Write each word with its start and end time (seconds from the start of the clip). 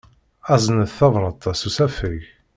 Aznet 0.53 0.95
tabṛat-a 0.99 1.51
s 1.59 1.61
usafag. 1.67 2.21